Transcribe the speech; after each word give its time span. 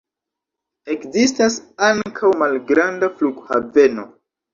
Ekzistas 0.93 1.57
ankaŭ 1.87 2.31
malgranda 2.45 3.11
flughaveno. 3.21 4.07